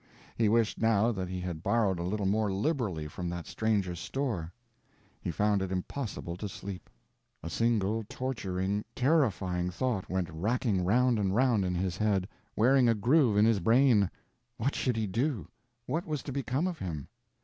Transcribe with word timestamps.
He 0.35 0.49
wished, 0.49 0.81
now, 0.81 1.11
that 1.11 1.29
he 1.29 1.39
had 1.41 1.61
borrowed 1.61 1.99
a 1.99 2.03
little 2.03 2.25
more 2.25 2.51
liberally 2.51 3.07
from 3.07 3.29
that 3.29 3.45
stranger's 3.45 3.99
store. 3.99 4.51
He 5.21 5.29
found 5.29 5.61
it 5.61 5.71
impossible 5.71 6.35
to 6.37 6.49
sleep. 6.49 6.89
A 7.43 7.51
single 7.51 8.03
torturing, 8.09 8.83
terrifying 8.95 9.69
thought 9.69 10.09
went 10.09 10.27
racking 10.31 10.83
round 10.83 11.19
and 11.19 11.35
round 11.35 11.63
in 11.65 11.75
his 11.75 11.97
head, 11.97 12.27
wearing 12.55 12.89
a 12.89 12.95
groove 12.95 13.37
in 13.37 13.45
his 13.45 13.59
brain: 13.59 14.09
What 14.57 14.73
should 14.73 14.97
he 14.97 15.05
do—What 15.05 16.07
was 16.07 16.23
to 16.23 16.31
become 16.31 16.65
of 16.65 16.79
him? 16.79 17.07